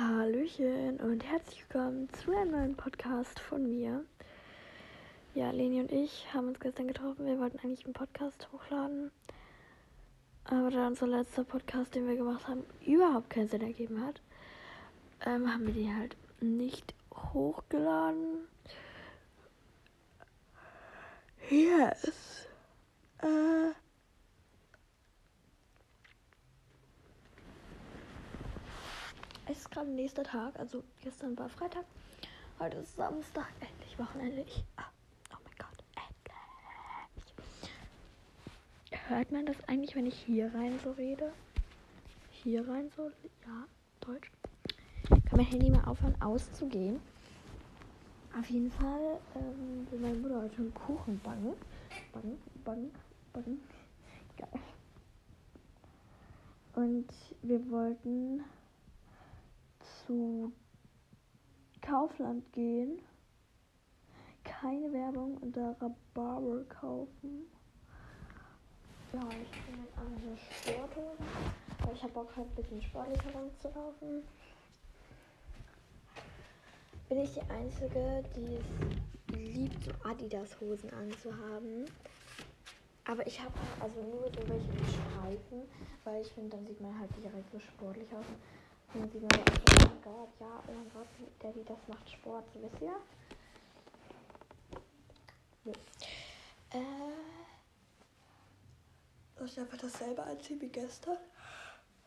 [0.00, 4.02] Hallöchen und herzlich willkommen zu einem neuen Podcast von mir.
[5.34, 7.26] Ja, Leni und ich haben uns gestern getroffen.
[7.26, 9.10] Wir wollten eigentlich einen Podcast hochladen.
[10.44, 14.22] Aber da unser letzter Podcast, den wir gemacht haben, überhaupt keinen Sinn ergeben hat,
[15.26, 18.48] ähm, haben wir den halt nicht hochgeladen.
[21.50, 22.46] Yes.
[23.18, 23.89] Äh.
[29.50, 31.84] Es ist gerade nächster Tag, also gestern war Freitag,
[32.60, 34.42] heute ist Samstag, endlich Wochenende.
[34.42, 34.84] Ich, ah,
[35.32, 37.34] oh mein Gott, endlich.
[39.08, 41.32] Hört man das eigentlich, wenn ich hier rein so rede?
[42.30, 43.10] Hier rein so?
[43.44, 43.66] Ja,
[43.98, 44.30] Deutsch.
[45.08, 47.00] Kann mein Handy mal aufhören auszugehen?
[48.38, 51.54] Auf jeden Fall ähm, will meine Mutter heute einen Kuchen backen.
[52.12, 52.92] Backen, backen,
[53.32, 53.60] backen.
[54.36, 54.60] Geil.
[56.76, 57.08] Und
[57.42, 58.44] wir wollten
[60.10, 60.52] zu
[61.80, 63.00] Kaufland gehen,
[64.42, 67.46] keine Werbung und da Rhabarber kaufen.
[69.12, 71.22] Ja, ich bin jetzt an der Sporthose,
[71.84, 74.24] weil ich habe Bock halt ein bisschen sportlicher rumzulaufen.
[77.08, 81.84] Bin ich die Einzige, die es liebt, so Adidas-Hosen anzuhaben.
[83.04, 85.68] Aber ich habe also nur so welche mit Streifen,
[86.02, 88.26] weil ich finde, dann sieht man halt direkt so sportlich aus.
[88.92, 92.60] Und ja auch, oh mein Gott, ja, oh mein Gott, die das macht Sport, so
[92.62, 92.96] wisst ihr?
[95.64, 95.72] Nee.
[96.72, 97.12] Äh.
[99.36, 101.16] Soll ich einfach dasselbe anziehen wie gestern?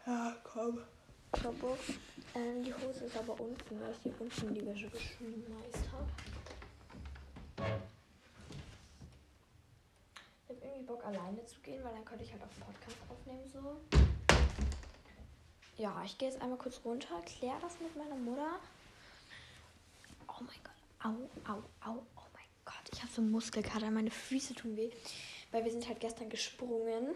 [0.05, 0.79] Ja, komm.
[1.35, 1.79] Ich hab Bock.
[2.35, 6.05] Ähm, die Hose ist aber unten, weil ich die unten in die Wäsche geschmeißt habe.
[10.43, 13.49] Ich habe irgendwie Bock, alleine zu gehen, weil dann könnte ich halt auch Podcast aufnehmen,
[13.51, 13.79] so.
[15.77, 18.59] Ja, ich gehe jetzt einmal kurz runter, kläre das mit meiner Mutter.
[20.27, 20.73] Oh mein Gott.
[21.03, 21.57] Au, au,
[21.89, 22.03] au.
[22.15, 22.89] Oh mein Gott.
[22.91, 23.89] Ich habe so Muskelkater.
[23.89, 24.91] Meine Füße tun weh.
[25.51, 27.15] Weil wir sind halt gestern gesprungen.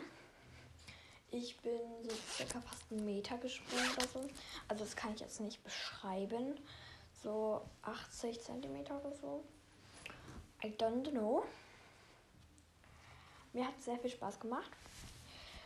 [1.29, 4.19] Ich bin so circa fast einen Meter gesprungen oder so.
[4.67, 6.59] Also das kann ich jetzt nicht beschreiben.
[7.21, 9.43] So 80 Zentimeter oder so.
[10.63, 11.45] I don't know.
[13.53, 14.71] Mir hat sehr viel Spaß gemacht.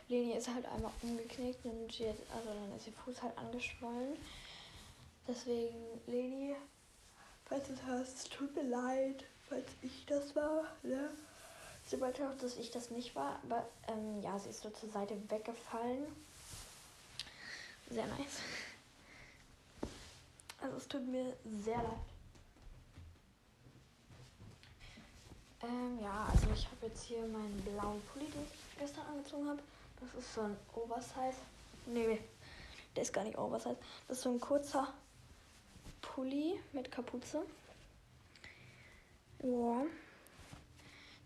[0.08, 4.16] Leni ist halt einmal umgeknickt und jetzt, also dann ist ihr Fuß halt angeschwollen.
[5.26, 6.54] Deswegen, Leni,
[7.46, 11.10] falls du das hörst, tut mir leid, falls ich das war, ne?
[11.86, 14.88] Sie wollte auch, dass ich das nicht war, aber ähm, ja, sie ist so zur
[14.90, 16.04] Seite weggefallen.
[17.90, 18.38] Sehr nice.
[20.60, 21.98] Also es tut mir sehr leid.
[25.64, 29.62] Ähm, ja, also ich habe jetzt hier meinen blauen Pulli, den ich gestern angezogen habe.
[30.02, 31.38] Das ist so ein Oversize.
[31.86, 32.20] Nee,
[32.96, 33.76] der ist gar nicht Oversize.
[34.08, 34.92] Das ist so ein kurzer
[36.00, 37.46] Pulli mit Kapuze.
[39.42, 39.84] Ja.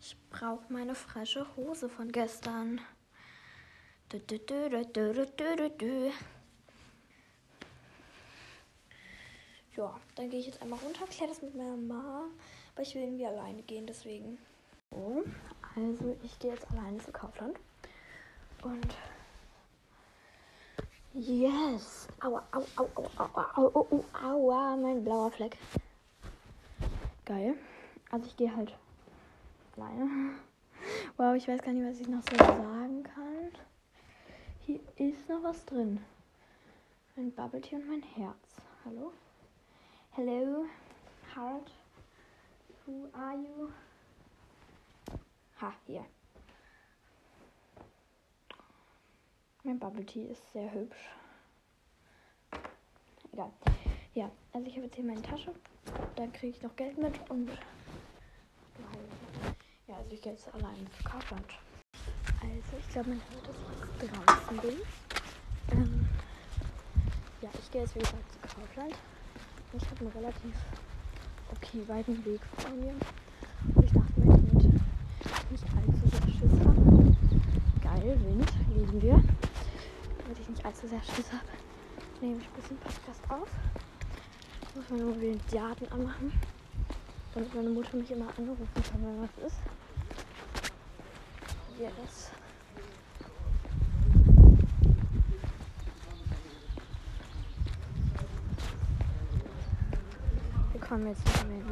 [0.01, 2.81] Ich brauche meine frische Hose von gestern.
[4.09, 6.13] Du, du, du.
[9.77, 12.27] Ja, dann gehe ich jetzt einmal runter, kläre das mit meiner Mama,
[12.75, 14.39] weil ich will irgendwie alleine gehen, deswegen.
[14.91, 15.25] So,
[15.75, 17.59] also ich gehe jetzt alleine zu Kaufland.
[18.67, 18.97] Und
[21.15, 22.09] yes.
[22.21, 25.57] Aua, au, au, au, au, au, au, au, aua, mein blauer Fleck.
[27.25, 27.55] Geil.
[28.11, 28.75] Also ich gehe halt
[29.77, 30.35] alleine.
[31.17, 33.53] Wow, ich weiß gar nicht, was ich noch so sagen kann.
[34.63, 36.05] Hier ist noch was drin.
[37.15, 38.57] Mein Bubble Tea und mein Herz.
[38.85, 39.13] Hallo?
[40.11, 40.65] Hello,
[41.37, 41.71] Heart.
[42.85, 43.71] Who are you?
[45.61, 46.05] Ha, hier.
[49.67, 51.11] Mein Bubble Tea ist sehr hübsch.
[53.33, 53.51] Egal.
[54.15, 55.53] Ja, also ich habe jetzt hier meine Tasche.
[56.15, 57.51] Dann kriege ich noch Geld mit und.
[59.89, 61.47] Ja, also ich gehe jetzt allein zu Kaufland.
[62.41, 64.81] Also ich glaube, man hört, dass ich jetzt draußen bin.
[65.73, 66.09] Ähm,
[67.43, 68.95] ja, ich gehe jetzt wie gesagt zu Kaufland.
[69.73, 70.55] Ich habe einen relativ
[71.51, 72.95] okay weiten Weg vor mir.
[73.75, 77.17] Und ich dachte mir, ich nicht allzu sehr Schiss haben.
[77.83, 79.21] Geil, Wind, lieben wir
[80.47, 81.45] ich nicht allzu sehr Schiss habe,
[82.21, 83.49] nehme ich ein bisschen Podcast auf.
[84.63, 86.33] Ich muss meine mobilen Daten anmachen,
[87.35, 89.57] damit meine Mutter mich immer anrufen kann, wenn was ist.
[91.79, 92.31] Yes.
[100.73, 101.67] Wir kommen jetzt nicht mehr in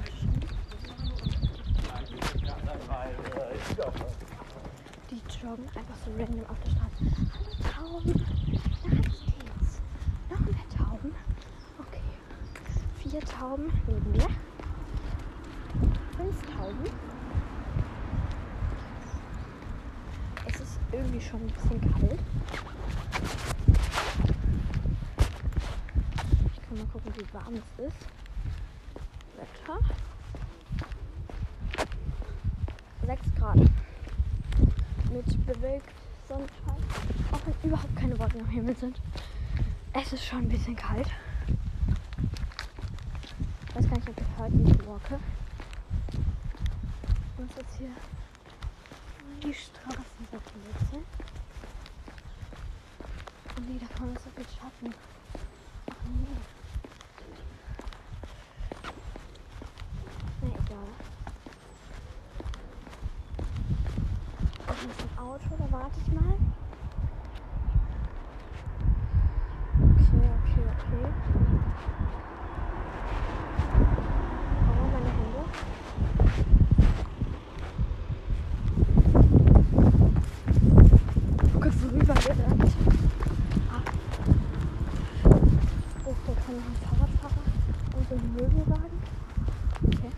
[5.11, 7.54] die joggen einfach so random auf der Straße.
[7.75, 8.15] Tauben.
[8.85, 9.81] Na, geht's.
[10.31, 11.13] Noch mehr Tauben.
[11.79, 12.01] Okay.
[13.03, 14.29] vier Tauben neben mir.
[16.17, 16.85] Fünf Tauben.
[20.47, 22.21] Es ist irgendwie schon ein bisschen kalt.
[26.53, 28.07] Ich kann mal gucken, wie warm es ist.
[29.37, 29.81] Wetter.
[33.07, 33.57] 6 Grad.
[33.57, 35.91] Mit bewölkt
[36.29, 36.83] Sonnenschein.
[37.33, 39.01] Auch wenn überhaupt keine Wolken am Himmel sind.
[39.93, 41.09] Es ist schon ein bisschen kalt.
[43.69, 45.19] Ich weiß gar nicht, ob ihr hört, wie ich walke.
[46.13, 47.91] Ich muss jetzt hier
[49.43, 51.05] die Straßen wechseln.
[53.57, 54.95] Oh nee, da vorne ist so viel Schatten.
[55.91, 56.39] Ach nee.
[60.43, 60.89] Na egal.
[64.91, 66.35] ist ein Auto, da warte ich mal.
[69.81, 71.07] Okay, okay, okay.
[74.69, 75.43] Oh, meine Hände.
[81.55, 82.73] Oh Gott, worüber wir rennt.
[83.71, 83.83] Ah.
[86.05, 87.45] Oh, da kann noch ein Fahrradfahrer
[87.97, 88.99] und so ein Möbelwagen.
[89.87, 90.11] Okay.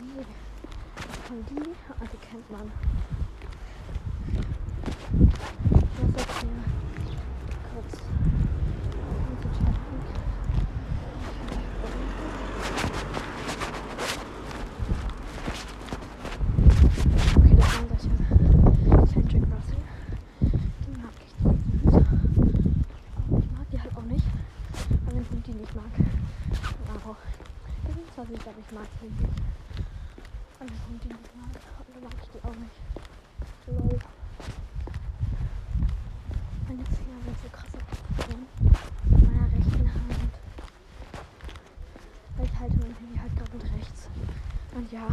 [0.00, 0.26] Nee.
[1.26, 2.70] Von die, ah, die kennt man.
[5.14, 6.56] Ich muss jetzt hier
[7.72, 7.92] kurz
[9.30, 9.96] umzuchecken.
[17.36, 18.10] Okay, das waren solche
[19.08, 19.84] kleinen Jack Russell.
[20.42, 21.96] Die mag ich nicht.
[23.16, 24.26] Aber ich mag die halt auch nicht.
[25.54, 25.84] Die nicht mag.
[25.94, 27.16] Genau.
[27.86, 29.22] Die sind zwar süß, aber ich mag sie nicht.
[30.58, 31.54] Hund die nicht mag.
[31.78, 32.78] Und dann mag ich die auch nicht.
[33.68, 33.98] Lol.
[36.66, 38.46] Meine Finger sind so krass abgefroren.
[39.10, 40.34] Mit meiner rechten Hand.
[42.36, 44.08] Weil ich halte mein Handy halt gerade mit rechts.
[44.74, 45.06] Und ja.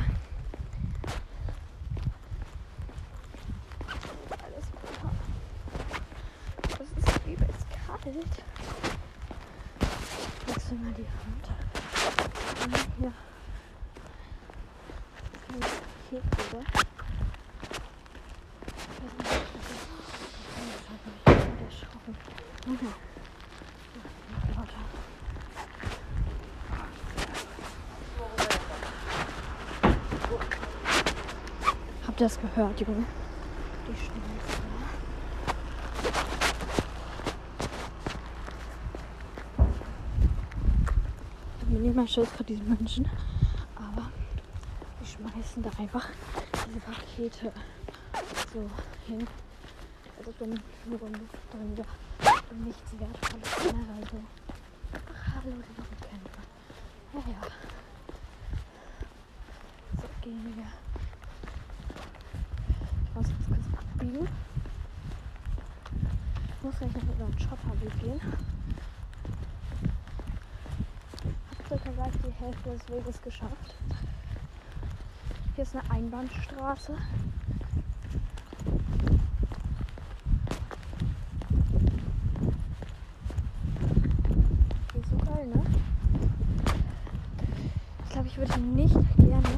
[4.42, 5.12] Alles runter.
[6.80, 8.44] Das ist übelst kalt.
[10.48, 11.46] Wechsel mal die Hand.
[13.00, 13.12] Hier.
[22.68, 22.94] Mhm.
[24.56, 24.82] Lauter.
[32.08, 33.06] Habt ihr das gehört, Junge?
[33.88, 34.62] Die Schnauze.
[42.02, 43.08] Mal stolz vor diesen Menschen,
[43.76, 44.10] aber
[45.00, 46.08] die schmeißen da einfach
[46.66, 47.54] diese Pakete
[48.52, 48.68] so
[49.06, 49.28] hin.
[50.18, 51.88] Also wenn nur Luft drin wäre
[52.50, 53.86] und nichts Wertvolles mehr.
[54.00, 54.18] Also,
[54.94, 56.42] ach hallo, die Rückkämpfer.
[57.14, 57.42] Ja, ja.
[59.98, 60.70] So gehen wir.
[63.06, 64.28] Ich muss jetzt kurz abbiegen.
[66.48, 68.22] Ich muss gleich noch über den Schotterweg gehen.
[71.52, 73.76] Hab circa gleich die Hälfte des Weges geschafft.
[75.56, 76.94] Hier ist eine Einbahnstraße.
[84.94, 85.64] Die ist so geil, ne?
[88.06, 89.50] Ich glaube, ich würde nicht gerne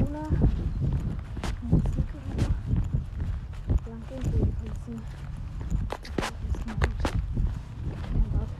[0.00, 0.22] ohne
[1.70, 2.34] Musik oder
[3.84, 4.46] so lang gehen will.
[4.46, 5.02] Die Kulissen.
[6.16, 7.02] Das ist gut.
[8.12, 8.50] Kein Bock.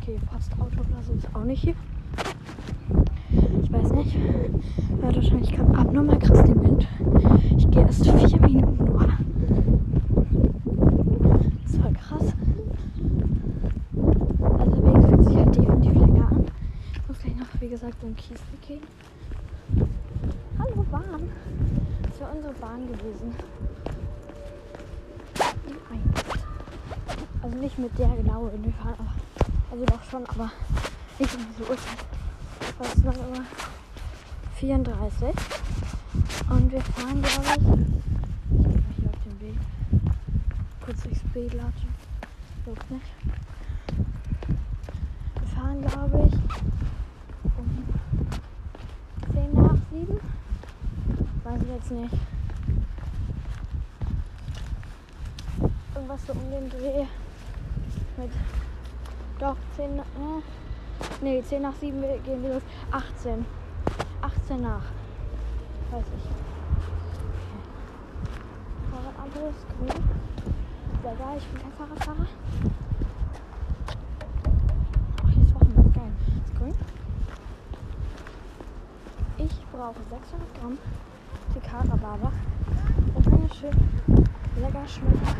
[0.00, 1.74] Okay, Postauto oder so ist auch nicht hier.
[3.62, 4.16] Ich weiß nicht.
[5.00, 6.86] Hört wahrscheinlich gerade abnormal krass den Wind.
[7.56, 9.06] Ich gehe erst vier Minuten nur.
[11.62, 12.32] Das voll krass.
[14.58, 16.46] Also der Weg fühlt sich halt definitiv länger an.
[16.94, 18.80] Ich muss gleich noch, wie gesagt, so einen Kiesweg gehen.
[20.58, 21.28] Hallo Bahn.
[22.04, 23.34] Das wäre unsere Bahn gewesen.
[27.42, 29.12] Also nicht mit der genaue wir fahren, aber
[29.70, 30.50] also doch schon, aber
[31.18, 32.04] diese Uhrzeit.
[32.78, 33.44] Das ist dann immer
[34.56, 35.28] 34.
[36.50, 39.58] Und wir fahren, glaube ich, ich gehe mal hier auf den Weg.
[40.84, 41.02] Kurz
[41.32, 41.94] Bild latschen.
[42.66, 43.06] Juckt nicht.
[45.40, 46.34] Wir fahren, glaube ich,
[47.58, 47.84] um
[49.32, 50.20] 10 nach 7.
[51.44, 52.14] Weiß ich jetzt nicht.
[55.94, 57.06] Irgendwas so um den Dreh.
[58.16, 58.30] Mit.
[59.38, 60.04] Doch, 10 nach.
[60.04, 60.63] Äh,
[61.20, 62.62] Ne, 10 nach 7 gehen wir los.
[62.90, 63.44] 18.
[64.20, 64.82] 18 nach.
[65.90, 66.28] Weiß ich.
[68.90, 70.02] Fahrradampel ist grün.
[71.02, 72.26] Sehr geil, ich bin kein Fahrradfahrer.
[75.22, 75.90] Ach, hier ist Wochenende.
[75.90, 76.12] Geil.
[76.44, 76.74] Ist grün.
[79.38, 80.78] Ich brauche 600 Gramm
[81.52, 82.32] Tikara Baba
[83.14, 83.76] und eine schön
[84.60, 85.36] lecker schmeckt.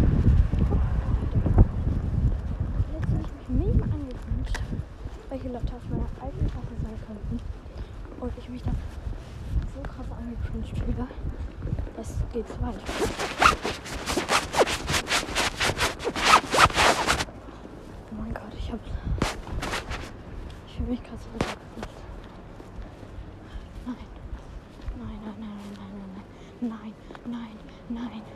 [2.92, 4.03] Jetzt will ich mich mega an
[5.34, 7.40] welche Leute auf meiner alten Klasse sein könnten.
[8.20, 8.70] Und ich mich da
[9.74, 11.08] so krass angecringed fühle.
[12.00, 12.76] Es geht zu weit.
[18.12, 18.80] Oh mein Gott, ich habe...
[20.68, 21.88] Ich fühle mich krass angecringed.
[23.86, 23.96] Nein.
[24.96, 26.10] Nein, nein, nein, nein, nein,
[26.60, 26.94] nein.
[27.26, 28.33] Nein, nein, nein.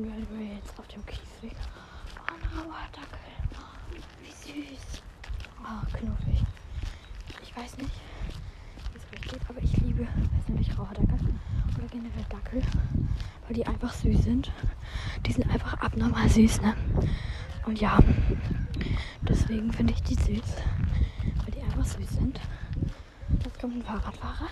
[0.00, 1.56] Ich bin gerade jetzt auf dem Kiesweg.
[2.16, 3.18] Oh, ein rauer Dackel.
[3.52, 5.02] Oh, wie süß.
[5.60, 6.42] Oh, knuffig.
[7.42, 7.90] Ich weiß nicht,
[8.92, 11.34] wie es euch geht, aber ich liebe persönlich rauer Dackel
[11.76, 12.62] oder generell Dackel,
[13.44, 14.50] weil die einfach süß sind.
[15.26, 16.74] Die sind einfach abnormal süß, ne?
[17.66, 17.98] Und ja,
[19.28, 20.56] deswegen finde ich die süß,
[21.44, 22.40] weil die einfach süß sind.
[23.44, 24.48] Jetzt kommt ein Fahrradfahrer.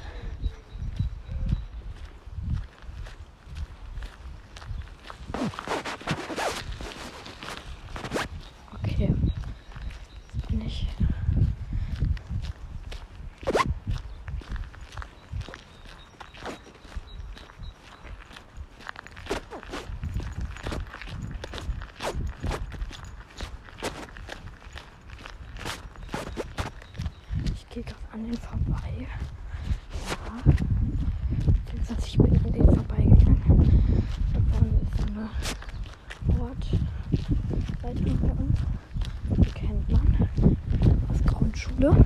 [41.78, 41.90] Grundschule.
[41.90, 41.96] Ja.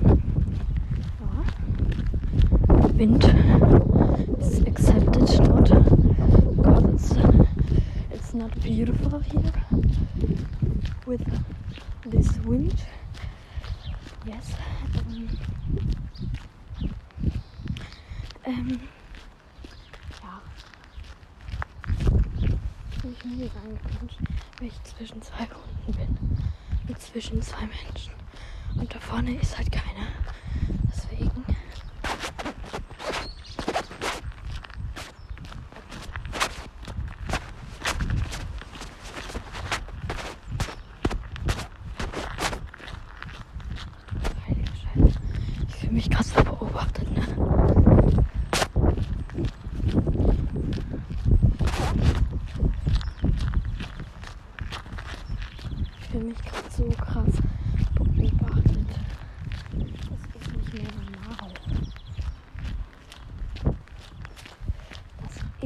[1.21, 1.43] Ah.
[2.97, 3.23] Wind
[4.39, 5.69] is accepted not
[6.55, 7.15] because it's,
[8.11, 9.51] it's not beautiful here
[11.05, 11.25] with
[12.05, 12.85] this wind.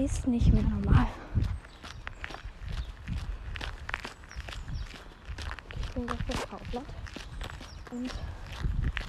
[0.04, 1.08] Ist nicht mehr normal.
[5.82, 6.88] Ich bin gleich beim Kaufland
[7.92, 8.12] und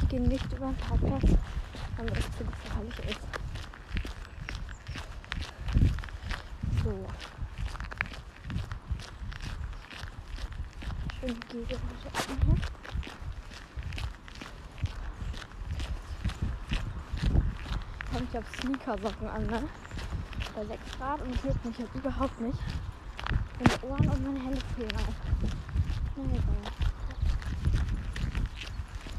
[0.08, 1.36] gehe nicht über den Parkplatz,
[1.96, 3.20] weil es zu gefährlich ist.
[6.82, 7.06] So.
[11.20, 12.56] Schön die Gehgeräusche an hier.
[18.10, 19.68] Komm, ich habe Sneakersocken an, ne?
[20.58, 22.58] Bei 6 Grad und es juckt mich halt überhaupt nicht.
[23.60, 25.14] Meine Ohren und meine Hände fehlen auch.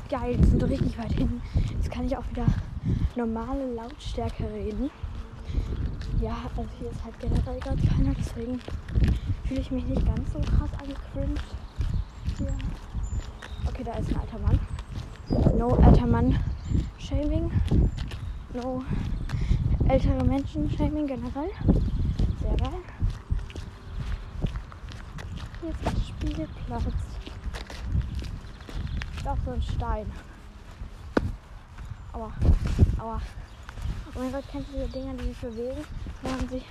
[0.09, 1.41] Geil, die sind richtig weit hinten.
[1.69, 2.45] Jetzt kann ich auch wieder
[3.15, 4.91] normale Lautstärke reden.
[6.19, 8.59] Ja, also hier ist halt generell gerade keiner, deswegen
[9.45, 11.41] fühle ich mich nicht ganz so krass angecringed.
[12.37, 12.53] Hier.
[13.65, 14.59] Okay, da ist ein alter Mann.
[15.57, 16.37] No alter Mann
[16.97, 17.49] Shaming.
[18.53, 18.83] No
[19.89, 21.49] ältere Menschen Shaming generell.
[22.39, 22.79] Sehr geil.
[25.61, 26.83] Hier ist ein Spielplatz.
[29.17, 30.11] Ist auch so ein Stein.
[32.13, 32.31] Aua.
[32.99, 33.19] Aua.
[34.13, 35.83] Oh mein Gott, kennst du diese Dinger, die sich bewegen,
[36.21, 36.63] wo man sich,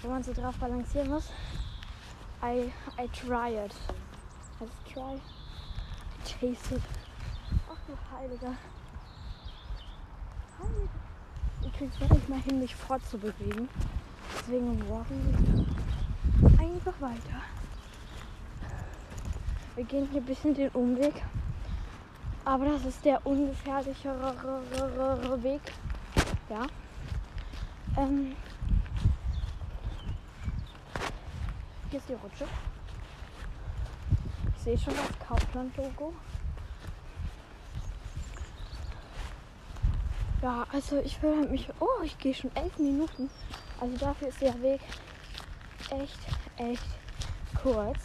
[0.00, 1.30] wo man so drauf balancieren muss?
[2.42, 3.74] I, I try it.
[4.58, 5.16] Heißt try?
[5.16, 5.20] I
[6.24, 6.82] taste it.
[7.70, 8.16] Ach du.
[8.16, 8.56] Heiliger.
[11.80, 13.68] Ich krieg's wirklich mal hin, mich fortzubewegen.
[14.34, 15.64] Deswegen walken.
[16.58, 17.40] einfach weiter.
[19.76, 21.22] Wir gehen hier ein bisschen den Umweg.
[22.44, 24.34] Aber das ist der ungefährlichere
[25.44, 25.60] Weg.
[26.50, 26.66] Ja.
[27.96, 28.34] Ähm,
[31.90, 32.46] hier ist die Rutsche.
[34.56, 36.12] Ich sehe schon das Kaufland-Logo.
[40.40, 41.68] Ja, also ich will mich.
[41.80, 43.28] Oh, ich gehe schon elf Minuten.
[43.80, 44.80] Also dafür ist der Weg
[45.90, 46.18] echt,
[46.56, 46.86] echt
[47.60, 47.98] kurz.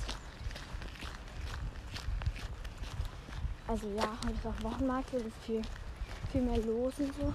[3.67, 5.61] Also ja, heute ist auch Wochenmarkt, hier ist viel,
[6.31, 7.33] viel mehr los und so.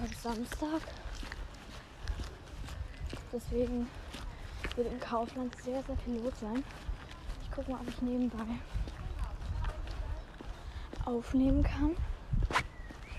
[0.00, 0.80] Heute ist Samstag.
[3.32, 3.88] Deswegen
[4.74, 6.64] wird im Kaufland sehr, sehr viel los sein.
[7.44, 8.44] Ich gucke mal, ob ich nebenbei
[11.04, 11.96] aufnehmen kann.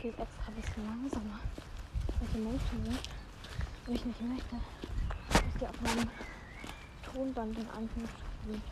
[0.02, 1.40] Ich gehe extra ein bisschen langsamer,
[2.08, 3.00] weil die Menschen sind.
[3.86, 4.56] Und ich nicht möchte,
[5.30, 6.10] dass die auf meinem
[7.04, 8.64] Tonband in Anführungsstrichen.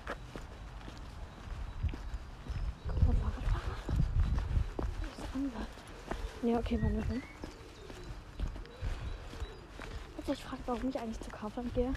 [2.88, 3.76] Guck mal, Fahrradfahrer.
[4.78, 5.68] Das ist anders.
[6.42, 7.24] Ja, okay, wann sind.
[10.18, 11.94] Also ich frage, warum ich eigentlich zu Kaufland gehe.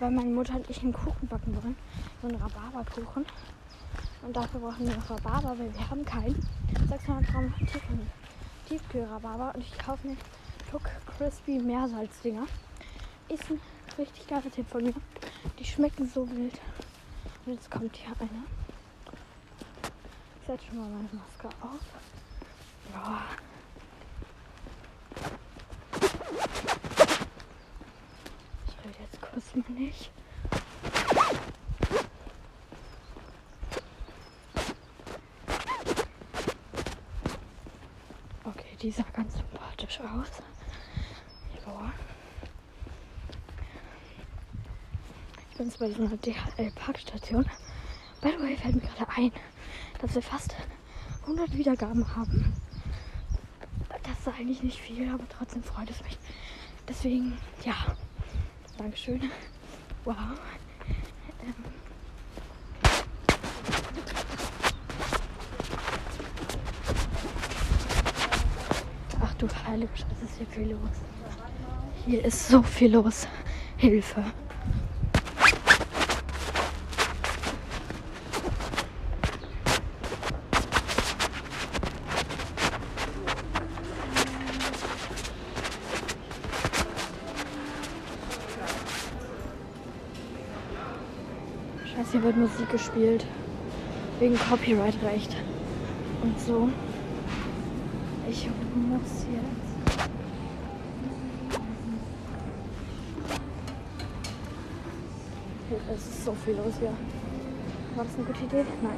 [0.00, 1.76] Weil meine Mutter und ich einen Kuchen backen wollen.
[2.20, 3.26] So einen Rhabarberkuchen.
[4.22, 6.44] Und dafür brauchen wir noch Rhabarber, weil wir haben keinen.
[6.88, 8.06] 600 Gramm Tiefkühl,
[8.68, 9.52] Tiefkühl-Rhabarber.
[9.54, 10.16] Und ich kaufe mir
[10.70, 12.46] Tuck Crispy Meersalzdinger.
[13.28, 13.60] Ist ein
[13.98, 14.94] richtig geiler Tipp von mir.
[15.58, 16.60] Die schmecken so wild.
[17.44, 18.44] Und jetzt kommt hier einer.
[20.40, 21.80] Ich setze schon mal meine Maske auf.
[22.92, 23.22] Ja.
[28.66, 30.10] Ich rede jetzt kurz mal nicht.
[38.44, 40.42] Okay, die sah ganz sympathisch aus.
[41.64, 41.92] Ja.
[45.50, 47.44] Ich bin jetzt bei so einer DHL-Parkstation.
[48.20, 49.32] By the way, fällt mir gerade ein,
[50.00, 50.54] dass wir fast
[51.22, 52.52] 100 Wiedergaben haben.
[54.02, 56.18] Das ist eigentlich nicht viel, aber trotzdem freut es mich.
[56.88, 57.74] Deswegen, ja,
[58.78, 59.30] Dankeschön.
[60.04, 60.16] Wow.
[61.40, 61.54] Ähm.
[69.20, 70.80] Ach du heilige Scheiße, ist hier viel los.
[72.04, 73.26] Hier ist so viel los.
[73.78, 74.22] Hilfe.
[91.86, 93.24] Scheiße, hier wird Musik gespielt.
[94.20, 95.34] Wegen Copyright-Recht.
[96.22, 96.68] Und so.
[98.32, 100.08] Ich muss jetzt.
[105.94, 106.94] Es ist so viel los hier.
[107.94, 108.64] War das eine gute Idee?
[108.82, 108.96] Nein.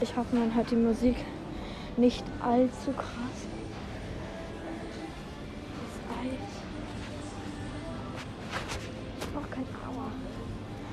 [0.00, 1.14] Ich hoffe, man hört die Musik
[1.96, 3.46] nicht allzu krass.
[9.20, 10.10] Ich brauche kein Aua.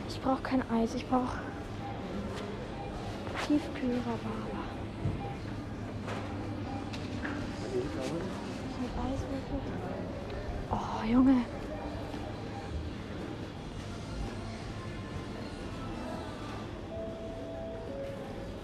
[0.08, 0.94] Ich brauche kein Eis.
[0.94, 1.40] Ich brauche
[3.48, 4.64] Tiefkühlrhabarber.
[8.82, 9.62] Mit Eiswürfel.
[10.70, 11.38] Oh, Junge.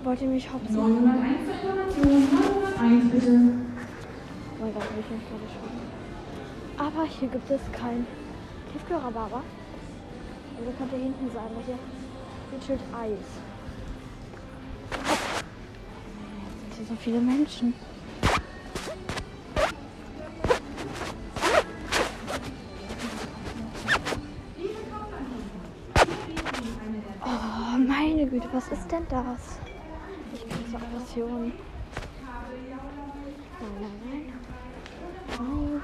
[0.04, 0.68] Wollt ihr mich machen?
[0.70, 2.28] 901 Information,
[2.78, 3.32] 901 bitte.
[3.32, 6.86] Oh mein Gott, hab ich mich gerade schon.
[6.86, 8.06] Aber hier gibt es kein
[8.74, 9.44] Tiefkühlrhabarber.
[10.60, 11.80] Also könnte hinten sein, weil hier
[12.62, 13.53] steht Eis.
[16.88, 17.74] So viele Menschen.
[27.26, 29.60] Oh, meine Güte, was ist denn das?
[30.34, 31.54] Ich krieg so Aggressionen.
[33.60, 34.34] Nein, nein, nein.
[35.40, 35.82] Nein.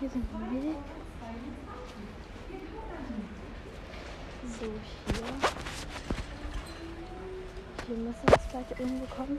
[0.00, 0.74] Hier sind wir.
[4.58, 4.66] So,
[5.06, 5.15] hier
[7.96, 9.38] wir müssen jetzt gleich irgendwo kommen.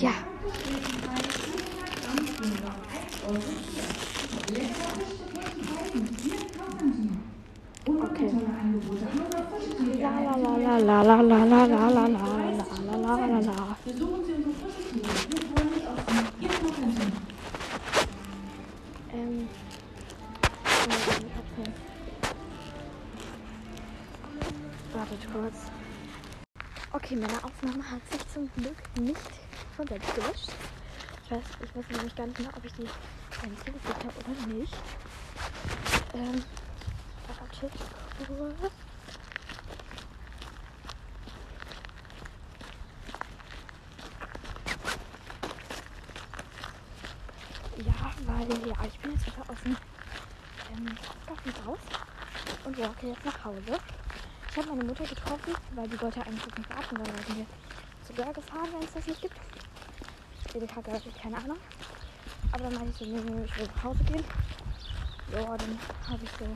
[0.00, 0.12] Ja.
[29.76, 30.52] Von selbst gelöscht.
[31.24, 32.88] Ich weiß, ich weiß nämlich gar nicht mehr, ob ich die
[33.42, 34.74] einzugeklickt habe oder nicht.
[36.14, 36.44] Ähm,
[37.28, 38.72] wartet kurz.
[47.76, 49.76] Ja, weil ja, ich bin jetzt wieder aus dem
[50.72, 50.98] ähm,
[51.66, 51.78] raus
[52.64, 53.78] und walke jetzt nach Hause.
[54.48, 57.46] Ich habe meine Mutter getroffen, weil die wollte eigentlich nicht warten, weil wir
[58.16, 59.36] Bär gefahren, wenn es das nicht gibt.
[60.56, 61.58] Edeka gehört ich keine Ahnung.
[62.52, 64.24] Aber dann meinte ich so, nee, nee, ich will nach Hause gehen.
[65.32, 66.46] Ja, dann habe ich so,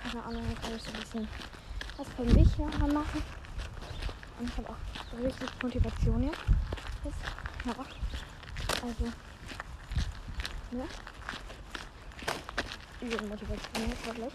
[0.00, 1.28] keine Ahnung, dann kann ich so ein bisschen
[1.96, 3.22] was für mich nachher machen.
[4.38, 6.44] Und ich habe auch richtig Motivation jetzt.
[7.04, 7.18] Jetzt,
[7.64, 7.74] ja,
[8.82, 9.04] also,
[10.70, 10.84] ne?
[13.00, 14.32] Übel Motivation jetzt wirklich.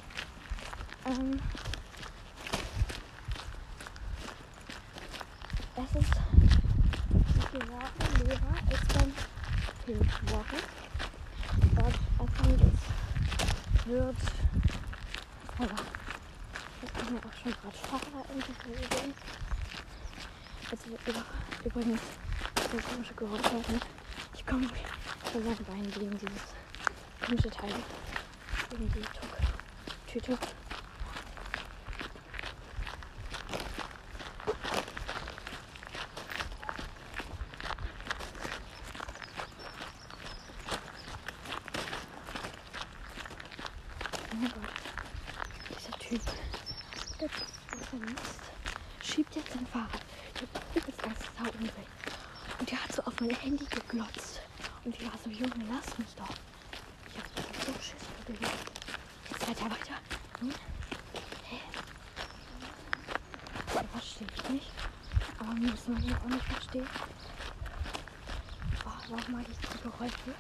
[1.06, 1.40] Ähm,
[5.78, 6.14] es ist
[7.54, 9.14] die Woche Lehrer ist dann
[9.86, 10.58] Pilzwoche.
[11.76, 14.16] Dort erfand es wird
[15.60, 15.76] aber
[16.82, 19.14] das kann ja auch schon Radfahrer integrieren.
[20.70, 21.24] Also über,
[21.64, 22.02] übrigens
[22.72, 23.56] so komische Geräusche.
[23.72, 23.80] Ne?
[24.36, 24.68] Ich komme
[25.32, 26.54] von meinen Beinen gegen dieses
[27.26, 27.74] komische Teil.
[28.70, 29.04] Gegen die
[30.12, 30.38] Tüte.
[44.32, 44.62] Oh mein Gott.
[45.70, 46.22] Dieser Typ.
[47.20, 48.42] Der Mist.
[49.02, 49.90] Schiebt jetzt sein Fahrrad.
[50.36, 51.88] Ich hab übelst Angst, dass er umdreht.
[52.60, 54.42] Und der hat so auf mein Handy geglotzt.
[54.84, 56.30] Und ich war so, Junge, lass mich doch.
[57.08, 58.38] Ich hab so Schiss vor dem.
[59.30, 59.98] Jetzt fährt er weiter.
[60.40, 60.54] Hm?
[61.50, 61.58] Hä?
[63.74, 64.72] Das verstehe ich nicht.
[65.40, 66.88] Aber müssen wir hier auch nicht verstehen.
[68.86, 70.34] Oh, warum mag ich die Geräusche?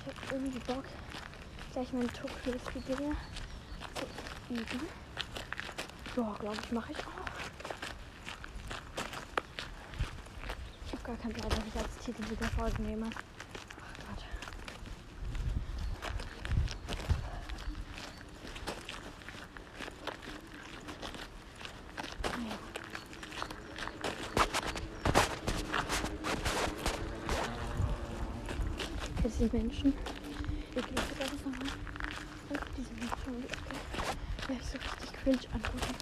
[0.00, 0.84] Ich habe irgendwie Bock,
[1.90, 3.16] gleich meine Tokyo-Dinge
[3.94, 4.86] zu üben.
[6.16, 7.02] Ja, glaube ich, mache ich auch.
[10.86, 13.10] Ich habe gar keinen Plan, was ich als Titel dieser Folge nehme.
[13.10, 14.24] Ach Gott.
[29.22, 29.92] Jetzt die Menschen.
[30.72, 31.68] Ich gehe sogar das nochmal.
[32.48, 33.74] Und diese Menschen um die Ecke.
[34.48, 35.94] Ja, ich so richtig cringe angucken.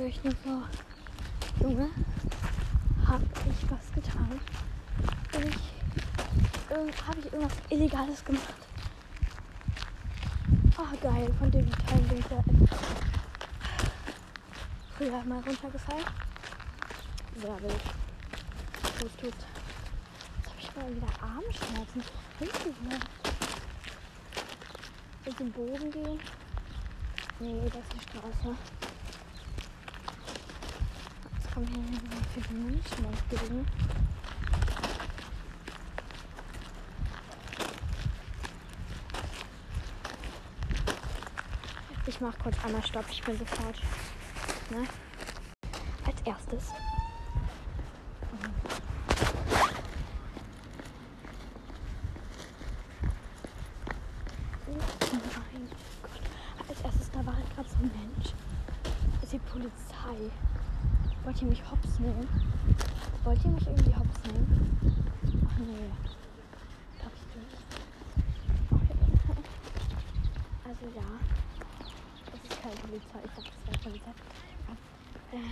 [0.00, 0.62] Euch nur so,
[1.62, 1.90] Junge,
[3.06, 4.40] hab ich was getan?
[5.30, 8.54] Bin ich, habe ich irgendwas Illegales gemacht?
[10.78, 12.42] Ah, geil, von dem Teil bin ich ja
[14.96, 16.06] früher mal runtergefallen.
[17.36, 17.82] Sehr wild.
[18.98, 19.34] Tust, tust.
[20.38, 22.02] Jetzt habe ich mal wieder Armschmerzen.
[22.40, 22.98] Richtig, ne?
[25.26, 26.20] Mit dem Boden gehen.
[27.38, 28.56] Nee, das ist die Straße.
[31.60, 33.66] Jetzt kommen hier so viele Menschen entgegen.
[42.06, 43.76] Ich mach kurz einmal Stopp, ich bin sofort.
[44.70, 44.86] Ne?
[46.06, 46.68] Als erstes.
[48.40, 48.54] Nein,
[56.02, 56.22] Gott.
[56.68, 58.32] Als erstes, da war halt gerade so ein Mensch.
[59.22, 60.30] Ist die Polizei.
[61.40, 62.28] Wollt ihr mich hops nehmen?
[63.24, 64.78] Wollt ihr mich irgendwie hops nehmen?
[65.48, 65.90] Ach nee.
[66.98, 67.56] Glaub ich nicht.
[68.70, 68.94] Okay.
[70.68, 71.08] Also ja.
[72.26, 73.20] Das ist keine Polizei.
[73.24, 74.12] Ich dachte, das wäre Polizei.
[74.68, 75.38] Ja.
[75.38, 75.42] Äh,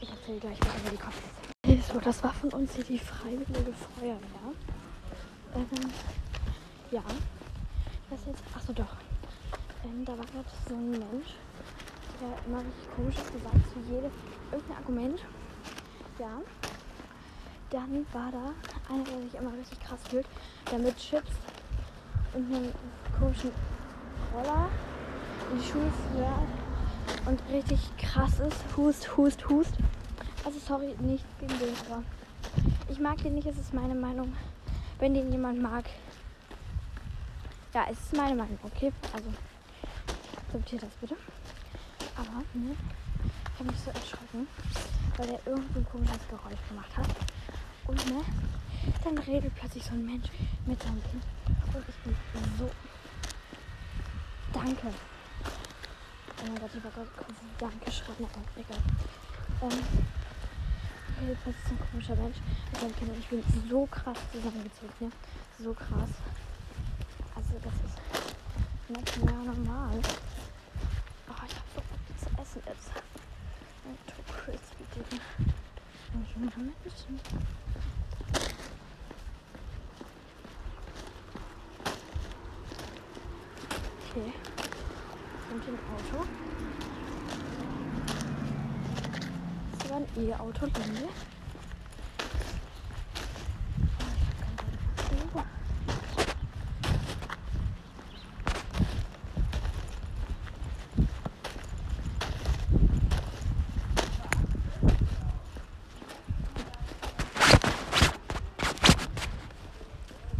[0.00, 1.92] ich erzähle gleich was über die Kopf.
[1.92, 4.52] So, das war von uns hier die Freiwillige Feuerwehr.
[5.54, 5.92] Ähm,
[6.90, 7.04] ja.
[8.08, 8.42] Was jetzt?
[8.56, 8.96] Achso, doch.
[9.84, 11.36] Ähm, da war gerade so ein Mensch,
[12.20, 14.10] der immer richtig komisches gesagt zu jedem
[14.52, 15.20] irgendein Argument.
[16.18, 16.40] Ja.
[17.70, 18.52] Dann war da
[18.92, 20.26] einer, der sich immer richtig krass fühlt,
[20.70, 21.30] der mit Chips
[22.34, 22.72] und einem
[23.18, 23.52] komischen
[24.34, 24.68] Roller
[25.52, 28.64] in die Schule fährt und richtig krass ist.
[28.76, 29.74] Hust, hust, hust.
[30.44, 32.02] Also sorry, nicht gegen den, aber
[32.88, 34.34] ich mag den nicht, es ist meine Meinung.
[34.98, 35.84] Wenn den jemand mag,
[37.72, 38.92] ja, es ist meine Meinung, okay?
[39.12, 39.28] Also,
[40.36, 41.16] akzeptiert das bitte.
[42.16, 42.74] Aber, ne,
[43.60, 44.48] habe mich so erschrocken,
[45.18, 47.08] weil er irgendein komisches Geräusch gemacht hat.
[47.86, 48.24] Und, ne,
[49.04, 50.28] dann redet plötzlich so ein Mensch
[50.64, 51.22] mit seinem Kind.
[51.74, 52.16] Und ich bin
[52.58, 52.70] so
[54.54, 54.88] Danke.
[54.88, 57.08] Oh mein Gott, ich war gerade
[57.58, 58.78] Danke geschrieben, aber egal.
[59.62, 59.78] Ähm,
[61.18, 62.36] okay, das ist ein komischer Mensch.
[62.72, 65.08] Ich meine, Kinder, ich bin so krass zusammengezogen, ja.
[65.62, 66.10] So krass.
[67.36, 70.00] Also, das ist nicht mehr normal.
[71.28, 73.09] Oh, ich hab so viel zu essen jetzt.
[84.10, 84.32] Okay.
[85.52, 86.18] Und im Auto.
[89.78, 91.08] Das war ein E-Auto, Linde.
[93.98, 95.46] Oh, ich hab keinen Bock.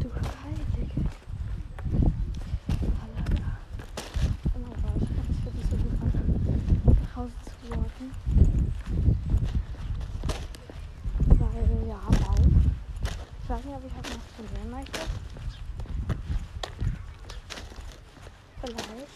[0.00, 0.08] Du
[0.42, 1.00] Heilige.
[3.00, 3.50] Halleluja.
[4.54, 6.12] Oh mein Gott, es fühlt sich so gut an,
[7.02, 8.08] nach Hause zu walken.
[11.38, 12.44] Weil, ja, Baum.
[13.42, 15.00] Ich weiß nicht, ob ich heute noch trainieren möchte.
[18.60, 19.14] Vielleicht.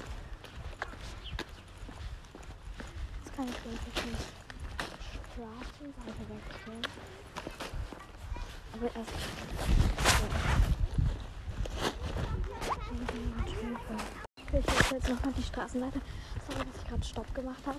[3.25, 4.17] Jetzt kann ich wirklich die
[5.33, 6.83] Straßenseite wechseln.
[8.75, 9.15] Aber erst.
[14.95, 16.01] Wechsle jetzt nochmal die Straßenseite.
[16.49, 17.79] Sorry, dass ich gerade Stopp gemacht habe.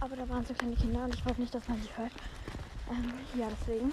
[0.00, 2.12] Aber da waren so kleine Kinder und ich wollte nicht, dass man die hört.
[2.90, 3.92] Ähm, ja, deswegen.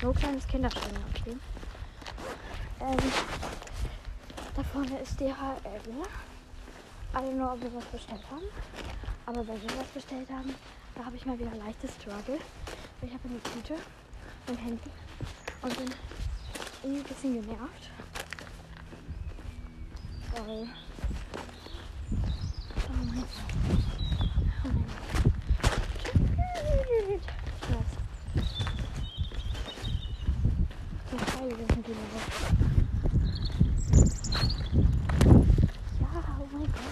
[0.00, 1.36] So kleines Kinderspiel, okay.
[2.80, 3.12] Ähm,
[4.56, 5.30] da vorne ist DHL.
[7.12, 8.46] I don't know, ob wir was bestellt haben.
[9.26, 10.54] Aber wenn wir was bestellt haben,
[10.94, 12.38] da habe ich mal wieder leichtes Struggle.
[13.02, 13.74] Ich habe eine Tüte
[14.46, 14.90] im Handy
[15.62, 15.94] und bin
[16.82, 17.90] irgendwie ein bisschen genervt.
[20.32, 20.68] Weil.
[23.10, 23.40] Oh mein Gott.
[24.62, 24.94] Oh mein Gott.
[27.70, 27.90] Was?
[31.10, 32.28] Die Pfeile sind die noch.
[36.00, 36.82] Ja, oh mein Gott.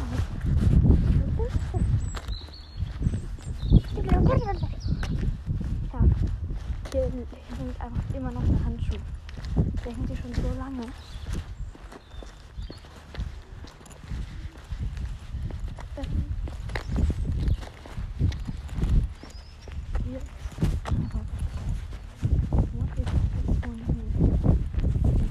[5.93, 6.01] Ja.
[6.93, 7.27] Hier, hier
[7.59, 9.03] hängt einfach immer noch der Handschuh.
[9.85, 10.87] Der hängt hier schon so lange.
[15.97, 16.25] Ähm.
[20.05, 20.21] Hier.
[22.51, 24.11] What is this one here?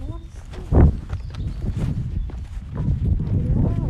[0.02, 0.70] What is this?
[3.64, 3.88] Hello.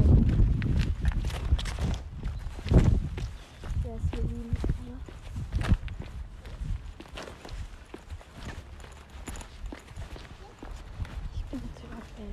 [3.83, 4.97] Der ist hier liegen, oder?
[11.33, 12.06] Ich bin jetzt überfällt.
[12.17, 12.23] So.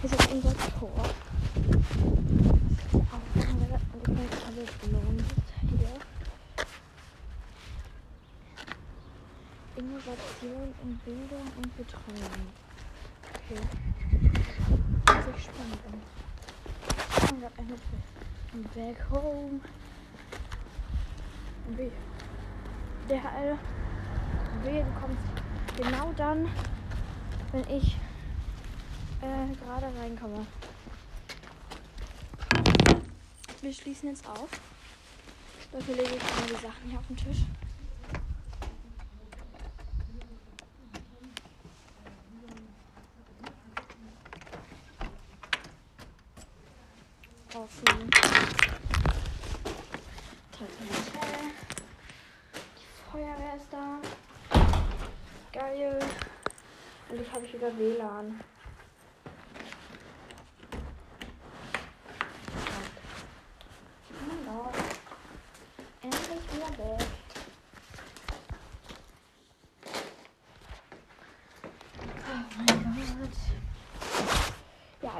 [0.00, 0.92] Hier ist jetzt unser Tor.
[2.92, 4.94] Das ist auch und ich bin
[5.70, 5.94] hier.
[9.76, 12.46] Innovation in Bildung und Betreuung.
[13.34, 13.62] Okay.
[15.06, 15.96] Was ich spannend bin.
[17.22, 17.76] Oh Gott, eine
[18.72, 19.60] Back home.
[21.66, 21.90] Und wie?
[23.08, 23.58] DHL.
[24.66, 25.22] Wehe, du kommst
[25.76, 26.48] genau dann,
[27.52, 27.96] wenn ich
[29.22, 30.44] äh, gerade reinkomme.
[33.60, 34.48] Wir schließen jetzt auf.
[35.70, 37.44] Dafür lege ich mal die Sachen hier auf den Tisch.
[47.54, 48.10] Offen.
[50.50, 51.36] Toilette.
[52.76, 54.00] Die Feuerwehr ist da.
[55.52, 55.98] Geil.
[57.08, 58.40] Und jetzt habe ich wieder WLAN.
[64.10, 64.74] Oh mein Gott.
[66.02, 67.06] Endlich wieder weg.
[72.26, 73.36] Oh mein Gott.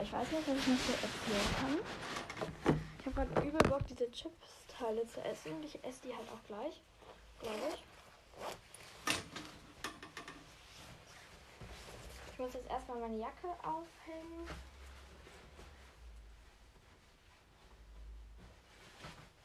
[0.03, 2.77] Ich weiß nicht, was ich noch so erzählen kann.
[2.99, 5.53] Ich habe gerade übel Bock, diese Chips-Teile zu essen.
[5.53, 6.83] Und ich esse die halt auch gleich,
[7.41, 7.85] glaube ich.
[12.33, 14.49] Ich muss jetzt erstmal meine Jacke aufhängen.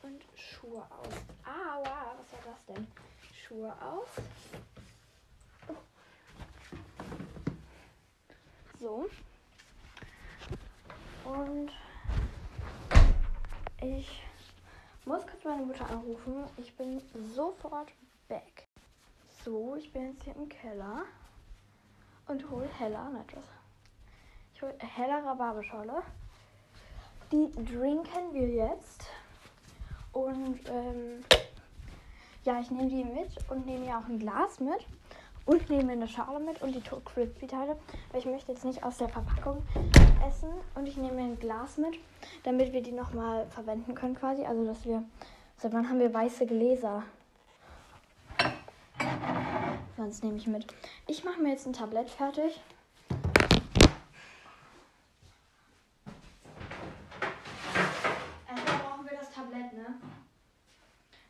[0.03, 1.13] Und Schuhe aus.
[1.45, 2.87] Aua, was war das denn?
[3.33, 4.07] Schuhe aus.
[8.79, 9.09] So.
[11.31, 11.71] Und
[13.81, 14.21] ich
[15.05, 16.43] muss kurz meine Mutter anrufen.
[16.57, 17.01] Ich bin
[17.33, 17.87] sofort
[18.27, 18.67] back.
[19.45, 21.03] So, ich bin jetzt hier im Keller.
[22.27, 23.43] und hole heller, nein, was?
[24.53, 26.03] Ich hole heller Rhabarberschorle.
[27.31, 29.07] Die trinken wir jetzt.
[30.11, 31.23] Und ähm,
[32.43, 34.85] ja, ich nehme die mit und nehme ja auch ein Glas mit.
[35.45, 37.77] Und nehme eine Schale mit und die Crispy-Teile.
[38.11, 39.63] Weil ich möchte jetzt nicht aus der Verpackung
[40.27, 40.49] essen.
[40.75, 41.99] Und ich nehme ein Glas mit,
[42.43, 44.45] damit wir die nochmal verwenden können quasi.
[44.45, 45.03] Also, dass wir...
[45.57, 47.03] Seit wann haben wir weiße Gläser?
[49.95, 50.65] Sonst nehme ich mit.
[51.05, 52.59] Ich mache mir jetzt ein Tablett fertig.
[58.49, 59.85] Erstmal brauchen wir das Tablett, ne?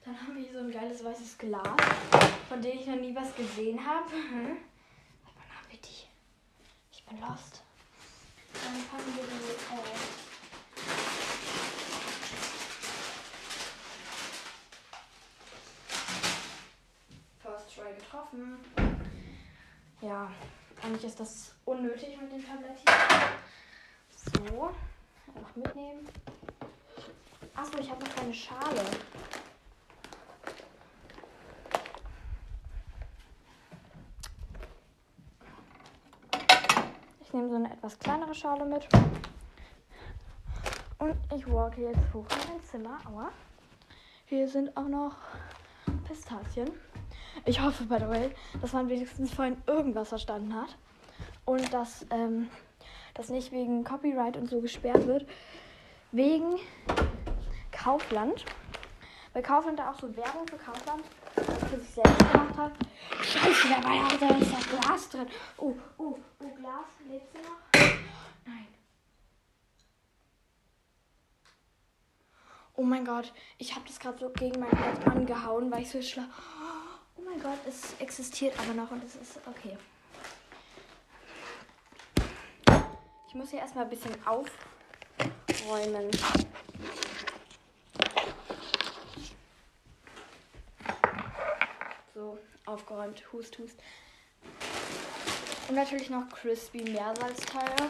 [0.05, 0.35] Dann haben
[1.03, 1.63] weißes Glas,
[2.47, 4.11] von dem ich noch nie was gesehen habe.
[4.11, 4.57] Hm?
[5.23, 6.07] Wann haben wir die?
[6.91, 7.63] Ich bin lost.
[8.53, 10.21] Dann fangen wir die äh,
[17.41, 18.57] First Try getroffen.
[20.01, 20.31] Ja,
[20.83, 22.95] eigentlich ist das unnötig mit dem Tablett hier.
[24.33, 24.71] So,
[25.35, 26.07] einfach mitnehmen.
[27.55, 28.85] Achso, ich habe noch keine Schale.
[37.31, 38.89] Ich nehme so eine etwas kleinere Schale mit.
[40.99, 42.97] Und ich walke jetzt hoch in mein Zimmer.
[43.09, 43.29] Aua.
[44.25, 45.15] Hier sind auch noch
[46.05, 46.69] Pistazien.
[47.45, 50.75] Ich hoffe, by the way, dass man wenigstens vorhin irgendwas verstanden hat.
[51.45, 52.49] Und dass ähm,
[53.13, 55.25] das nicht wegen Copyright und so gesperrt wird.
[56.11, 56.57] Wegen
[57.71, 58.43] Kaufland.
[59.31, 61.05] Weil Kaufland da auch so Werbung für Kaufland
[61.43, 62.71] für sich selbst gemacht hat.
[63.21, 65.27] Scheiße, da war ja da ist ja Glas drin.
[65.57, 67.81] Oh, oh, oh, Glas, du noch?
[68.45, 68.67] Nein.
[72.75, 76.01] Oh mein Gott, ich habe das gerade so gegen mein Bett angehauen, weil ich so
[76.01, 76.23] schlau.
[77.15, 79.77] Oh mein Gott, es existiert aber noch und es ist okay.
[83.27, 86.09] Ich muss hier erstmal ein bisschen aufräumen.
[92.13, 93.23] So, aufgeräumt.
[93.31, 93.79] Hust, hust.
[95.69, 97.89] Und natürlich noch crispy Meersalzteile.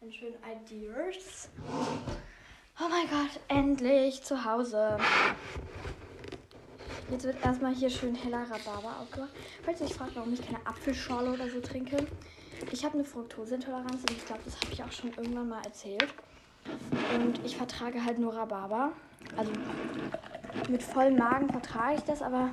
[0.00, 1.50] Und schön Ideas.
[2.78, 4.96] Oh mein Gott, endlich zu Hause.
[7.10, 9.32] Jetzt wird erstmal hier schön heller Rhabarber aufgemacht.
[9.62, 12.06] Falls ihr euch fragt, warum ich keine Apfelschorle oder so trinke.
[12.72, 16.14] Ich habe eine Fructoseintoleranz und ich glaube, das habe ich auch schon irgendwann mal erzählt.
[17.14, 18.92] Und ich vertrage halt nur Rhabarber.
[19.36, 19.52] Also
[20.68, 22.50] mit vollem Magen vertrage ich das, aber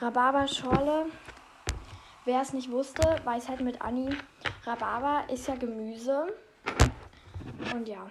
[0.00, 1.06] Rhabarberschorle,
[2.24, 4.16] wer es nicht wusste, weiß halt mit Anni,
[4.64, 6.26] Rhabarber ist ja Gemüse.
[7.74, 8.10] Und ja.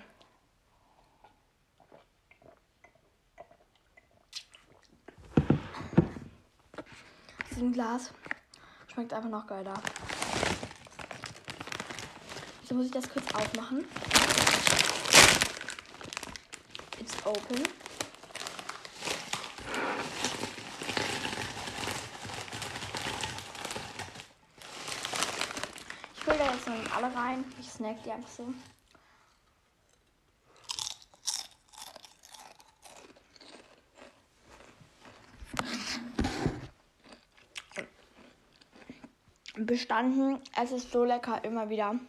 [7.49, 8.13] Diesem Glas
[8.91, 9.73] schmeckt einfach noch geiler.
[12.67, 13.85] So muss ich das kurz aufmachen.
[16.99, 17.63] It's open.
[26.15, 27.45] Ich fülle da jetzt noch alle rein.
[27.59, 28.53] Ich snack die einfach so.
[39.65, 40.39] Bestanden.
[40.59, 41.99] Es ist so lecker immer wieder.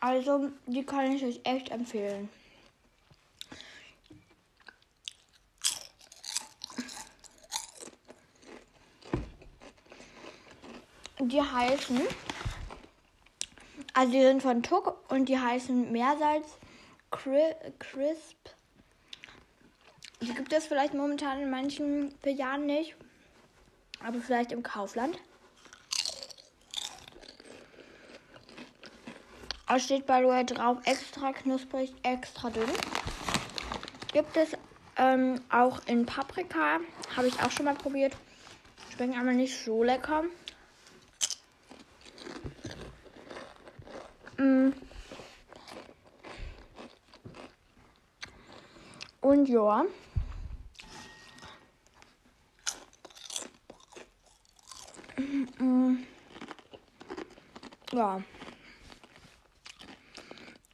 [0.00, 2.28] Also, die kann ich euch echt empfehlen.
[11.20, 12.00] Die heißen,
[13.92, 16.46] also die sind von Tuck und die heißen Meersalz
[17.10, 18.37] Cri Crisp.
[20.48, 22.96] Gibt es vielleicht momentan in manchen Filialen nicht,
[24.02, 25.18] aber vielleicht im Kaufland.
[29.68, 32.70] Es steht bei Loe drauf, extra knusprig, extra dünn.
[34.14, 34.52] Gibt es
[34.96, 36.80] ähm, auch in Paprika.
[37.14, 38.16] Habe ich auch schon mal probiert.
[38.94, 40.24] Schmecken aber nicht so lecker.
[44.38, 44.70] Mm.
[49.20, 49.84] Und ja.
[57.92, 58.22] Ja.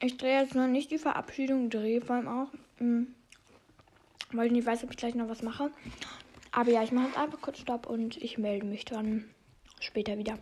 [0.01, 2.47] Ich drehe jetzt noch nicht die Verabschiedung, drehe vor allem auch.
[2.79, 3.07] Mh,
[4.33, 5.71] weil ich nicht weiß, ob ich gleich noch was mache.
[6.51, 9.29] Aber ja, ich mache jetzt einfach kurz Stopp und ich melde mich dann
[9.79, 10.37] später wieder.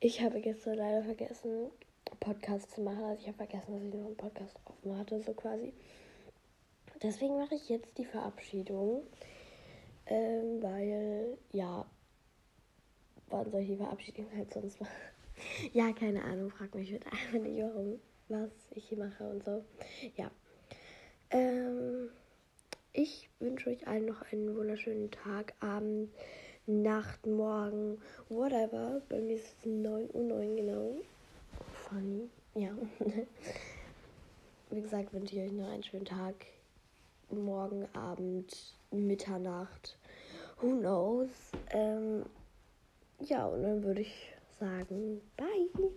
[0.00, 1.70] Ich habe gestern leider vergessen,
[2.20, 3.04] Podcast zu machen.
[3.04, 5.72] Also ich habe vergessen, dass ich noch einen Podcast offen hatte, so quasi.
[7.02, 9.02] Deswegen mache ich jetzt die Verabschiedung.
[10.06, 11.86] Ähm, weil, ja,
[13.28, 14.92] wann soll ich die Verabschiedung halt sonst machen?
[15.72, 19.64] ja, keine Ahnung, frag mich bitte einfach nicht, warum, was ich hier mache und so.
[20.16, 20.30] Ja.
[21.30, 22.10] Ähm,
[22.92, 26.10] ich wünsche euch allen noch einen wunderschönen Tag, Abend,
[26.66, 29.02] Nacht, Morgen, whatever.
[29.08, 30.96] Bei mir ist es 9 Uhr 9 genau.
[31.72, 32.30] Funny.
[32.54, 32.70] Ja.
[34.70, 36.34] Wie gesagt, wünsche ich euch noch einen schönen Tag.
[37.30, 39.98] Morgen, Abend, Mitternacht.
[40.60, 41.30] Who knows?
[41.70, 42.24] Ähm,
[43.28, 45.90] ja, und dann würde ich sagen, bye.